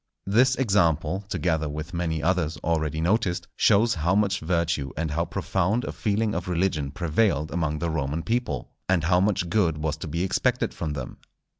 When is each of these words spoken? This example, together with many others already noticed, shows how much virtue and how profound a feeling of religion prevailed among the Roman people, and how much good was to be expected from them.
This 0.25 0.55
example, 0.55 1.25
together 1.29 1.69
with 1.69 1.93
many 1.93 2.23
others 2.23 2.57
already 2.63 2.99
noticed, 3.01 3.47
shows 3.55 3.93
how 3.93 4.15
much 4.15 4.39
virtue 4.39 4.91
and 4.97 5.11
how 5.11 5.25
profound 5.25 5.83
a 5.83 5.91
feeling 5.91 6.33
of 6.33 6.47
religion 6.47 6.89
prevailed 6.89 7.51
among 7.51 7.77
the 7.77 7.89
Roman 7.91 8.23
people, 8.23 8.71
and 8.89 9.03
how 9.03 9.19
much 9.19 9.47
good 9.47 9.77
was 9.77 9.97
to 9.97 10.07
be 10.07 10.23
expected 10.23 10.73
from 10.73 10.93
them. 10.93 11.19